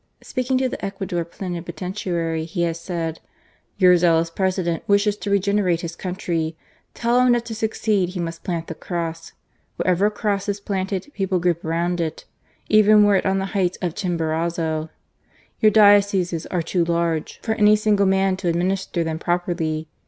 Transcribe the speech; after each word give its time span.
Speaking 0.23 0.57
to 0.57 0.67
the 0.67 0.83
Ecuador 0.83 1.23
plenipotentiary 1.23 2.45
he 2.45 2.63
had 2.63 2.75
said:" 2.77 3.19
Your 3.77 3.95
zealous 3.97 4.31
President 4.31 4.81
wishes 4.87 5.15
to 5.17 5.29
regenerate 5.29 5.81
his 5.81 5.95
country: 5.95 6.57
tell 6.95 7.19
him 7.21 7.33
that 7.33 7.45
to 7.45 7.53
succeed, 7.53 8.09
he 8.09 8.19
must 8.19 8.43
plant 8.43 8.65
the 8.65 8.73
cross. 8.73 9.33
Wherever 9.75 10.07
a 10.07 10.09
cross 10.09 10.49
is 10.49 10.59
placed, 10.59 11.13
people 11.13 11.37
group 11.39 11.59
round 11.63 12.01
it, 12.01 12.25
even 12.67 13.03
were 13.03 13.15
it 13.17 13.27
on 13.27 13.37
the 13.37 13.45
heights 13.53 13.77
of 13.79 13.93
Chimborazo. 13.93 14.89
Your 15.59 15.69
dioceses 15.71 16.47
are 16.47 16.63
too 16.63 16.83
large 16.83 17.39
for 17.43 17.53
any 17.53 17.75
single 17.75 18.07
man 18.07 18.35
to 18.37 18.47
administer 18.47 19.03
them 19.03 19.19
properly. 19.19 19.87